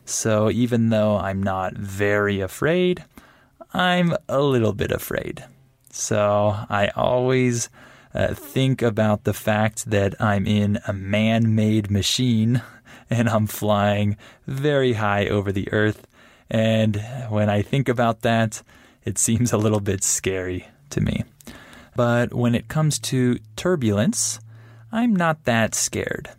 So 0.06 0.50
even 0.50 0.88
though 0.88 1.18
I'm 1.18 1.42
not 1.42 1.74
very 1.74 2.40
afraid, 2.40 3.04
I'm 3.74 4.16
a 4.30 4.40
little 4.40 4.72
bit 4.72 4.90
afraid. 4.90 5.44
So 5.90 6.56
I 6.70 6.88
always 6.96 7.68
uh, 8.14 8.32
think 8.32 8.80
about 8.80 9.24
the 9.24 9.34
fact 9.34 9.90
that 9.90 10.18
I'm 10.18 10.46
in 10.46 10.78
a 10.88 10.94
man 10.94 11.54
made 11.54 11.90
machine 11.90 12.62
and 13.10 13.28
I'm 13.28 13.46
flying 13.46 14.16
very 14.46 14.94
high 14.94 15.26
over 15.26 15.52
the 15.52 15.72
earth. 15.72 16.06
And 16.50 16.96
when 17.28 17.48
I 17.48 17.62
think 17.62 17.88
about 17.88 18.22
that, 18.22 18.62
it 19.04 19.18
seems 19.18 19.52
a 19.52 19.58
little 19.58 19.80
bit 19.80 20.02
scary 20.02 20.68
to 20.90 21.00
me. 21.00 21.24
But 21.94 22.34
when 22.34 22.54
it 22.54 22.68
comes 22.68 22.98
to 23.00 23.38
turbulence, 23.56 24.38
I'm 24.92 25.14
not 25.16 25.44
that 25.44 25.74
scared. 25.74 26.30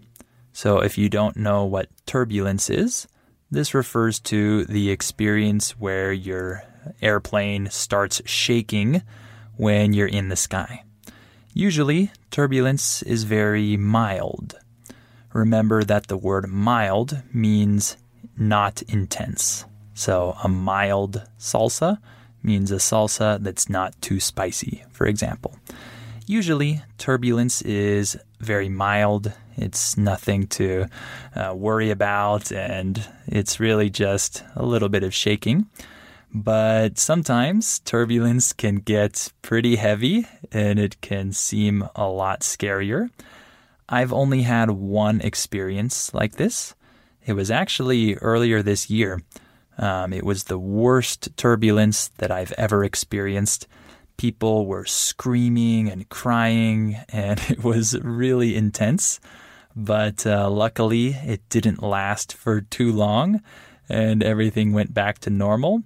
So 0.54 0.80
if 0.80 0.98
you 0.98 1.10
don't 1.10 1.38
know 1.38 1.66
what 1.66 1.90
turbulence 2.06 2.70
is, 2.70 3.08
this 3.50 3.74
refers 3.74 4.20
to 4.22 4.66
the 4.66 4.90
experience 4.90 5.72
where 5.80 6.12
your 6.12 6.64
airplane 7.02 7.70
starts 7.70 8.22
shaking 8.26 9.02
when 9.56 9.94
you're 9.94 10.08
in 10.08 10.30
the 10.30 10.36
sky. 10.36 10.84
Usually, 11.54 12.12
turbulence 12.30 13.02
is 13.04 13.24
very 13.24 13.78
mild. 13.78 14.58
Remember 15.38 15.84
that 15.84 16.08
the 16.08 16.18
word 16.18 16.48
mild 16.48 17.22
means 17.32 17.96
not 18.36 18.82
intense. 18.88 19.66
So, 19.94 20.36
a 20.44 20.48
mild 20.48 21.22
salsa 21.38 22.00
means 22.42 22.72
a 22.72 22.78
salsa 22.78 23.38
that's 23.44 23.70
not 23.70 24.02
too 24.02 24.20
spicy, 24.20 24.84
for 24.90 25.06
example. 25.06 25.56
Usually, 26.26 26.82
turbulence 26.98 27.62
is 27.62 28.18
very 28.40 28.68
mild. 28.68 29.32
It's 29.56 29.96
nothing 29.96 30.48
to 30.58 30.88
uh, 31.36 31.54
worry 31.56 31.92
about, 31.92 32.52
and 32.52 33.08
it's 33.28 33.60
really 33.60 33.92
just 33.92 34.44
a 34.56 34.66
little 34.66 34.90
bit 34.90 35.04
of 35.04 35.14
shaking. 35.14 35.68
But 36.34 36.98
sometimes 36.98 37.78
turbulence 37.78 38.54
can 38.54 38.78
get 38.78 39.32
pretty 39.44 39.76
heavy 39.76 40.26
and 40.52 40.80
it 40.80 41.00
can 41.02 41.32
seem 41.32 41.88
a 41.96 42.08
lot 42.08 42.40
scarier. 42.40 43.12
I've 43.90 44.12
only 44.12 44.42
had 44.42 44.70
one 44.72 45.22
experience 45.22 46.14
like 46.14 46.34
this. 46.34 46.76
It 47.26 47.34
was 47.34 47.50
actually 47.50 48.16
earlier 48.16 48.62
this 48.62 48.90
year. 48.90 49.22
Um, 49.78 50.12
it 50.12 50.26
was 50.26 50.46
the 50.46 50.60
worst 50.60 51.36
turbulence 51.38 52.10
that 52.18 52.32
I've 52.32 52.52
ever 52.54 52.84
experienced. 52.84 53.68
People 54.18 54.66
were 54.66 54.86
screaming 54.86 55.90
and 55.90 56.10
crying, 56.10 56.98
and 57.10 57.40
it 57.50 57.64
was 57.64 57.98
really 58.02 58.56
intense. 58.56 59.20
But 59.76 60.26
uh, 60.26 60.50
luckily, 60.50 61.10
it 61.10 61.48
didn't 61.50 61.84
last 61.84 62.34
for 62.34 62.62
too 62.62 62.92
long, 62.92 63.42
and 63.88 64.24
everything 64.24 64.74
went 64.74 64.94
back 64.94 65.20
to 65.20 65.30
normal. 65.30 65.84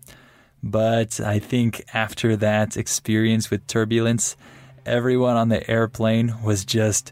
But 0.63 1.19
I 1.19 1.39
think 1.39 1.83
after 1.93 2.35
that 2.37 2.77
experience 2.77 3.51
with 3.51 3.67
turbulence, 3.67 4.37
everyone 4.85 5.35
on 5.35 5.49
the 5.49 5.69
airplane 5.69 6.41
was 6.43 6.63
just 6.63 7.11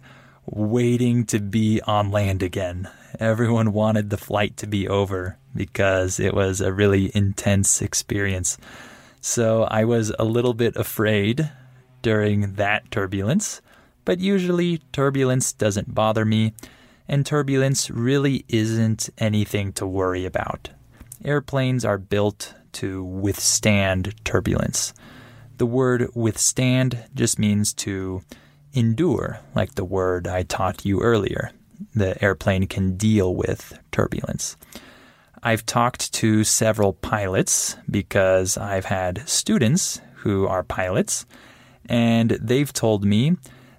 waiting 0.52 1.26
to 1.28 1.40
be 1.40 1.82
on 1.82 2.12
land 2.12 2.44
again. 2.44 2.90
Everyone 3.20 3.74
wanted 3.74 4.10
the 4.10 4.18
flight 4.18 4.58
to 4.58 4.68
be 4.68 4.88
over 4.88 5.38
because 5.56 6.20
it 6.20 6.34
was 6.34 6.62
a 6.62 6.74
really 6.74 7.12
intense 7.16 7.82
experience. 7.82 8.58
So 9.22 9.64
I 9.64 9.84
was 9.86 10.14
a 10.18 10.24
little 10.24 10.54
bit 10.54 10.76
afraid 10.76 11.52
during 12.02 12.54
that 12.54 12.90
turbulence, 12.92 13.62
but 14.06 14.20
usually 14.20 14.80
turbulence 14.92 15.52
doesn't 15.52 15.94
bother 15.94 16.26
me, 16.26 16.54
and 17.08 17.26
turbulence 17.26 17.90
really 17.90 18.46
isn't 18.48 19.10
anything 19.18 19.74
to 19.74 19.86
worry 19.86 20.26
about. 20.26 20.70
Airplanes 21.24 21.84
are 21.84 21.98
built 21.98 22.54
to 22.74 23.04
withstand 23.04 24.16
turbulence. 24.24 24.94
The 25.58 25.66
word 25.66 26.08
withstand 26.16 27.04
just 27.14 27.38
means 27.38 27.74
to 27.74 28.22
endure, 28.74 29.40
like 29.56 29.76
the 29.76 29.86
word 29.86 30.28
I 30.28 30.44
taught 30.44 30.86
you 30.86 31.02
earlier 31.02 31.52
the 31.94 32.22
airplane 32.24 32.68
can 32.68 32.98
deal 32.98 33.36
with 33.36 33.78
turbulence. 33.92 34.56
I've 35.42 35.66
talked 35.66 36.14
to 36.14 36.44
several 36.44 36.94
pilots 36.94 37.78
because 37.90 38.58
I've 38.58 38.86
had 38.86 39.28
students 39.28 40.02
who 40.16 40.48
are 40.48 40.64
pilots, 40.64 41.26
and 41.88 42.32
they've 42.32 42.72
told 42.72 43.06
me 43.06 43.38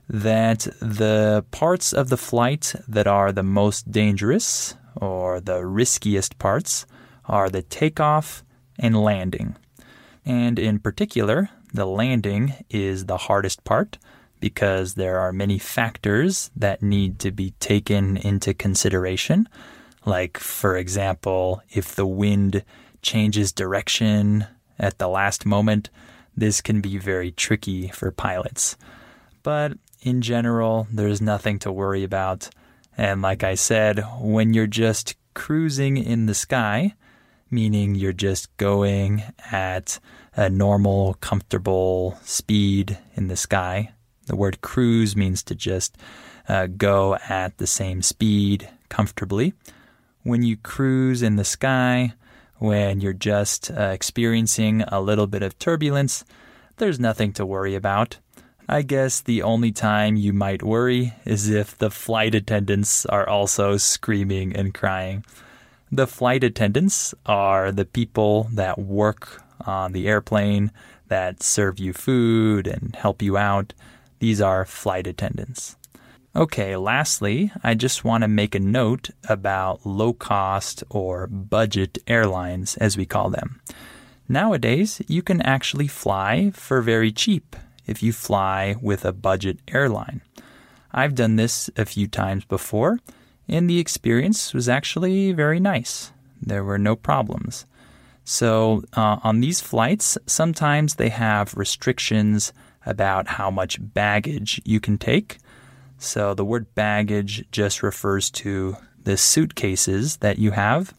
that 0.09 0.61
the 0.81 1.45
parts 1.51 1.93
of 1.93 2.09
the 2.09 2.17
flight 2.17 2.75
that 2.89 3.07
are 3.07 3.31
the 3.31 3.43
most 3.43 3.93
dangerous 3.93 4.75
or 4.97 5.41
the 5.41 5.65
riskiest 5.65 6.39
parts 6.39 6.87
are 7.27 7.51
the 7.51 7.63
takeoff 7.63 8.43
and 8.79 9.01
landing. 9.01 9.57
And 10.25 10.59
in 10.59 10.79
particular, 10.79 11.51
the 11.73 11.87
landing 11.87 12.55
is 12.71 13.07
the 13.07 13.19
hardest 13.19 13.63
part 13.65 13.99
because 14.41 14.95
there 14.95 15.19
are 15.19 15.33
many 15.33 15.59
factors 15.59 16.51
that 16.57 16.83
need 16.83 17.19
to 17.21 17.31
be 17.31 17.53
taken 17.61 18.17
into 18.17 18.55
consideration. 18.55 19.49
Like, 20.05 20.39
for 20.39 20.77
example, 20.77 21.63
if 21.71 21.95
the 21.95 22.07
wind 22.07 22.65
changes 23.03 23.53
direction 23.53 24.47
at 24.79 24.99
the 24.99 25.09
last 25.09 25.45
moment, 25.45 25.91
this 26.37 26.61
can 26.61 26.81
be 26.81 26.97
very 26.99 27.31
tricky 27.33 27.89
for 27.89 28.11
pilots. 28.11 28.77
But 29.43 29.73
in 30.03 30.23
general, 30.23 30.87
there's 30.91 31.21
nothing 31.21 31.59
to 31.61 31.73
worry 31.73 32.03
about. 32.03 32.49
And 32.97 33.23
like 33.23 33.45
I 33.45 33.55
said, 33.55 34.03
when 34.21 34.55
you're 34.55 34.67
just 34.67 35.17
cruising 35.35 35.97
in 35.97 36.27
the 36.27 36.35
sky, 36.35 36.95
meaning 37.51 37.95
you're 37.95 38.13
just 38.13 38.55
going 38.57 39.23
at 39.51 39.99
a 40.35 40.49
normal, 40.49 41.15
comfortable 41.15 42.19
speed 42.23 42.99
in 43.15 43.29
the 43.29 43.37
sky, 43.37 43.93
the 44.31 44.37
word 44.37 44.61
cruise 44.61 45.17
means 45.17 45.43
to 45.43 45.57
just 45.57 45.99
uh, 46.49 46.69
go 46.69 47.17
at 47.29 47.59
the 47.59 47.67
same 47.67 48.01
speed 48.01 48.69
comfortably. 48.89 49.55
When 50.23 50.45
you 50.45 50.57
cruise 50.57 51.21
in 51.21 51.35
the 51.35 51.45
sky, 51.45 52.13
when 52.59 53.01
you're 53.01 53.13
just 53.13 53.73
uh, 53.73 53.91
experiencing 53.93 54.83
a 54.83 55.01
little 55.01 55.27
bit 55.27 55.43
of 55.43 55.59
turbulence, 55.59 56.25
there's 56.77 57.01
nothing 57.01 57.33
to 57.33 57.45
worry 57.45 57.75
about. 57.75 58.19
I 58.69 58.83
guess 58.83 59.21
the 59.21 59.43
only 59.43 59.73
time 59.73 60.15
you 60.15 60.33
might 60.33 60.63
worry 60.63 61.13
is 61.25 61.51
if 61.51 61.77
the 61.77 61.91
flight 61.91 62.37
attendants 62.37 63.05
are 63.07 63.29
also 63.29 63.79
screaming 63.79 64.55
and 64.55 64.73
crying. 64.73 65.25
The 65.91 66.07
flight 66.07 66.45
attendants 66.45 67.17
are 67.27 67.73
the 67.73 67.85
people 67.85 68.49
that 68.53 68.79
work 68.79 69.43
on 69.67 69.91
the 69.91 70.07
airplane, 70.07 70.71
that 71.09 71.43
serve 71.43 71.81
you 71.81 71.93
food 71.93 72.69
and 72.69 72.95
help 72.95 73.23
you 73.23 73.37
out. 73.37 73.75
These 74.21 74.41
are 74.41 74.65
flight 74.65 75.07
attendants. 75.07 75.77
Okay, 76.37 76.77
lastly, 76.77 77.51
I 77.65 77.75
just 77.75 78.05
want 78.05 78.23
to 78.23 78.29
make 78.29 78.55
a 78.55 78.61
note 78.61 79.11
about 79.29 79.85
low 79.85 80.13
cost 80.13 80.85
or 80.89 81.27
budget 81.27 81.99
airlines, 82.07 82.77
as 82.77 82.97
we 82.97 83.05
call 83.05 83.31
them. 83.31 83.61
Nowadays, 84.29 85.03
you 85.09 85.23
can 85.23 85.43
actually 85.43 85.89
fly 85.89 86.53
for 86.55 86.83
very 86.83 87.11
cheap 87.11 87.57
if 87.87 88.01
you 88.01 88.13
fly 88.13 88.77
with 88.81 89.05
a 89.05 89.13
budget 89.13 89.59
airline. 89.67 90.21
I've 90.93 91.17
done 91.17 91.35
this 91.35 91.69
a 91.77 91.85
few 91.85 92.07
times 92.07 92.45
before, 92.45 93.01
and 93.49 93.69
the 93.69 93.81
experience 93.81 94.55
was 94.55 94.69
actually 94.69 95.33
very 95.33 95.59
nice. 95.59 96.13
There 96.41 96.63
were 96.63 96.79
no 96.79 96.95
problems. 96.95 97.67
So, 98.25 98.85
uh, 98.93 99.19
on 99.25 99.41
these 99.41 99.61
flights, 99.61 100.17
sometimes 100.27 100.95
they 100.95 101.09
have 101.09 101.57
restrictions 101.57 102.53
about 102.87 103.29
how 103.29 103.51
much 103.51 103.79
baggage 103.81 104.61
you 104.65 104.81
can 104.81 104.99
take. 104.99 105.39
So, 105.99 106.35
the 106.35 106.45
word 106.45 106.75
baggage 106.75 107.45
just 107.53 107.83
refers 107.83 108.31
to 108.31 108.77
the 109.03 109.17
suitcases 109.17 110.19
that 110.19 110.39
you 110.39 110.53
have. 110.53 110.95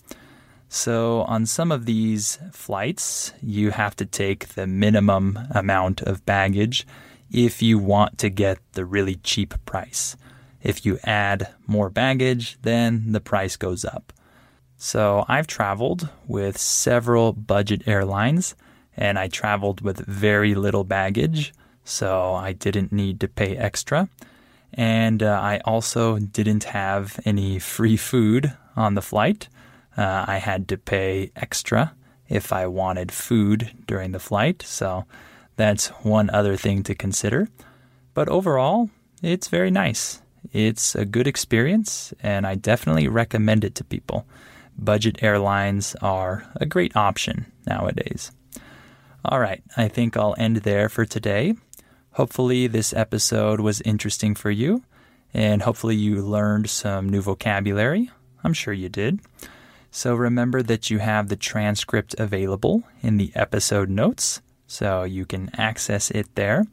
So, 0.69 1.21
on 1.23 1.45
some 1.45 1.71
of 1.71 1.85
these 1.85 2.39
flights, 2.51 3.33
you 3.41 3.71
have 3.71 3.95
to 3.97 4.05
take 4.05 4.49
the 4.49 4.67
minimum 4.67 5.39
amount 5.53 6.01
of 6.01 6.25
baggage 6.25 6.85
if 7.31 7.61
you 7.61 7.79
want 7.79 8.17
to 8.19 8.29
get 8.29 8.59
the 8.73 8.85
really 8.85 9.15
cheap 9.15 9.53
price. 9.65 10.15
If 10.61 10.85
you 10.85 10.99
add 11.03 11.47
more 11.65 11.89
baggage, 11.89 12.57
then 12.61 13.11
the 13.11 13.21
price 13.21 13.55
goes 13.57 13.83
up. 13.83 14.13
So, 14.77 15.25
I've 15.27 15.47
traveled 15.47 16.09
with 16.27 16.57
several 16.57 17.33
budget 17.33 17.87
airlines 17.87 18.55
and 18.95 19.17
I 19.17 19.27
traveled 19.27 19.81
with 19.81 20.05
very 20.05 20.55
little 20.55 20.83
baggage, 20.83 21.53
so 21.91 22.33
I 22.33 22.53
didn't 22.53 22.91
need 22.91 23.19
to 23.19 23.27
pay 23.27 23.57
extra. 23.57 24.07
And 24.73 25.21
uh, 25.21 25.39
I 25.41 25.59
also 25.65 26.17
didn't 26.17 26.63
have 26.63 27.19
any 27.25 27.59
free 27.59 27.97
food 27.97 28.53
on 28.75 28.95
the 28.95 29.01
flight. 29.01 29.49
Uh, 29.97 30.23
I 30.25 30.37
had 30.37 30.69
to 30.69 30.77
pay 30.77 31.31
extra 31.35 31.93
if 32.29 32.53
I 32.53 32.65
wanted 32.67 33.11
food 33.11 33.71
during 33.85 34.13
the 34.13 34.19
flight, 34.19 34.61
so 34.61 35.05
that's 35.57 35.87
one 36.03 36.29
other 36.29 36.55
thing 36.55 36.83
to 36.83 36.95
consider. 36.95 37.49
But 38.13 38.29
overall, 38.29 38.89
it's 39.21 39.49
very 39.49 39.69
nice. 39.69 40.21
It's 40.53 40.95
a 40.95 41.05
good 41.05 41.27
experience, 41.27 42.13
and 42.23 42.47
I 42.47 42.55
definitely 42.55 43.09
recommend 43.09 43.65
it 43.65 43.75
to 43.75 43.83
people. 43.83 44.25
Budget 44.77 45.21
airlines 45.21 45.93
are 46.01 46.47
a 46.55 46.65
great 46.65 46.95
option 46.95 47.51
nowadays. 47.67 48.31
All 49.23 49.39
right, 49.39 49.61
I 49.75 49.89
think 49.89 50.15
I'll 50.15 50.35
end 50.37 50.57
there 50.57 50.89
for 50.89 51.05
today. 51.05 51.55
Hopefully, 52.13 52.67
this 52.67 52.93
episode 52.93 53.59
was 53.61 53.81
interesting 53.81 54.35
for 54.35 54.51
you, 54.51 54.83
and 55.33 55.61
hopefully, 55.61 55.95
you 55.95 56.21
learned 56.21 56.69
some 56.69 57.07
new 57.07 57.21
vocabulary. 57.21 58.09
I'm 58.43 58.53
sure 58.53 58.73
you 58.73 58.89
did. 58.89 59.19
So 59.91 60.15
remember 60.15 60.61
that 60.63 60.89
you 60.89 60.99
have 60.99 61.27
the 61.27 61.35
transcript 61.35 62.15
available 62.17 62.83
in 63.01 63.17
the 63.17 63.31
episode 63.35 63.89
notes, 63.89 64.41
so 64.67 65.03
you 65.03 65.25
can 65.25 65.51
access 65.57 66.11
it 66.11 66.33
there. 66.35 66.65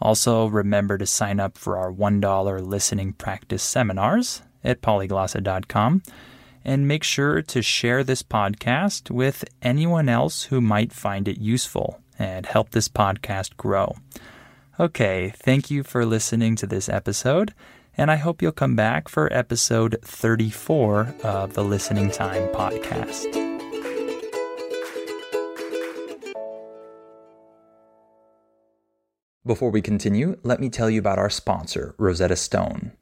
Also, 0.00 0.46
remember 0.46 0.98
to 0.98 1.06
sign 1.06 1.40
up 1.40 1.58
for 1.58 1.76
our 1.76 1.92
$1 1.92 2.66
listening 2.66 3.12
practice 3.12 3.62
seminars 3.62 4.42
at 4.64 4.82
polyglossa.com. 4.82 6.02
And 6.64 6.86
make 6.86 7.04
sure 7.04 7.40
to 7.40 7.62
share 7.62 8.04
this 8.04 8.22
podcast 8.22 9.10
with 9.10 9.44
anyone 9.62 10.08
else 10.10 10.44
who 10.44 10.60
might 10.60 10.92
find 10.92 11.26
it 11.26 11.38
useful 11.38 12.00
and 12.18 12.44
help 12.44 12.70
this 12.70 12.88
podcast 12.88 13.56
grow. 13.56 13.96
Okay, 14.80 15.34
thank 15.36 15.70
you 15.70 15.82
for 15.82 16.06
listening 16.06 16.56
to 16.56 16.66
this 16.66 16.88
episode, 16.88 17.52
and 17.98 18.10
I 18.10 18.16
hope 18.16 18.40
you'll 18.40 18.50
come 18.50 18.76
back 18.76 19.10
for 19.10 19.30
episode 19.30 19.98
34 20.02 21.16
of 21.22 21.52
the 21.52 21.62
Listening 21.62 22.10
Time 22.10 22.48
podcast. 22.48 23.26
Before 29.44 29.70
we 29.70 29.82
continue, 29.82 30.38
let 30.44 30.60
me 30.60 30.70
tell 30.70 30.88
you 30.88 30.98
about 30.98 31.18
our 31.18 31.28
sponsor, 31.28 31.94
Rosetta 31.98 32.36
Stone. 32.36 32.92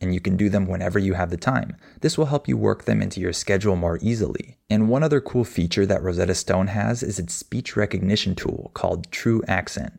and 0.00 0.14
you 0.14 0.20
can 0.20 0.36
do 0.36 0.48
them 0.48 0.66
whenever 0.66 0.98
you 0.98 1.14
have 1.14 1.30
the 1.30 1.36
time. 1.36 1.76
This 2.00 2.16
will 2.16 2.26
help 2.26 2.48
you 2.48 2.56
work 2.56 2.84
them 2.84 3.02
into 3.02 3.20
your 3.20 3.32
schedule 3.32 3.76
more 3.76 3.98
easily. 4.00 4.56
And 4.68 4.88
one 4.88 5.02
other 5.02 5.20
cool 5.20 5.44
feature 5.44 5.86
that 5.86 6.02
Rosetta 6.02 6.34
Stone 6.34 6.68
has 6.68 7.02
is 7.02 7.18
its 7.18 7.34
speech 7.34 7.76
recognition 7.76 8.34
tool 8.34 8.70
called 8.74 9.10
TruAccent. 9.10 9.98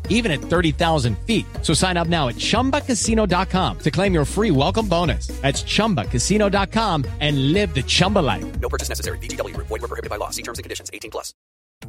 even 0.11 0.31
at 0.31 0.39
30,000 0.39 1.17
feet. 1.25 1.45
So 1.63 1.73
sign 1.73 1.97
up 1.97 2.07
now 2.07 2.27
at 2.29 2.35
chumbacasino.com 2.35 3.79
to 3.79 3.91
claim 3.91 4.13
your 4.13 4.25
free 4.25 4.51
welcome 4.51 4.87
bonus. 4.87 5.27
That's 5.41 5.63
chumbacasino.com 5.63 7.05
and 7.19 7.53
live 7.53 7.73
the 7.73 7.81
Chumba 7.81 8.19
life. 8.19 8.45
No 8.59 8.69
purchase 8.69 8.89
necessary. 8.89 9.17
VGW 9.17 9.55
Group. 9.55 9.67
Void 9.67 9.81
were 9.81 9.87
prohibited 9.87 10.11
by 10.11 10.17
law. 10.17 10.29
See 10.29 10.43
terms 10.43 10.59
and 10.59 10.63
conditions. 10.63 10.91
18 10.93 11.09
plus. 11.09 11.33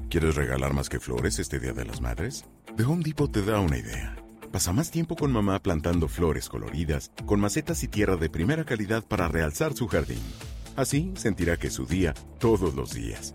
¿Quieres 0.09 0.35
regalar 0.35 0.73
más 0.73 0.89
que 0.89 1.01
flores 1.01 1.39
este 1.39 1.59
Día 1.59 1.73
de 1.73 1.85
las 1.85 2.01
Madres? 2.01 2.45
The 2.77 2.85
Home 2.85 3.03
Depot 3.03 3.31
te 3.31 3.43
da 3.43 3.61
una 3.61 3.79
idea. 3.79 4.17
Pasa 4.51 4.73
más 4.73 4.91
tiempo 4.91 5.17
con 5.17 5.33
mamá 5.33 5.59
plantando 5.61 6.09
flores 6.09 6.49
coloridas, 6.49 7.11
con 7.27 7.41
macetas 7.41 7.83
y 7.83 7.89
tierra 7.89 8.17
de 8.17 8.29
primera 8.29 8.65
calidad 8.65 9.03
para 9.03 9.29
realzar 9.29 9.73
su 9.75 9.89
jardín. 9.89 10.21
Así 10.77 11.13
sentirá 11.17 11.57
que 11.57 11.69
es 11.69 11.75
su 11.75 11.87
día 11.87 12.15
todos 12.39 12.75
los 12.75 12.93
días. 12.93 13.35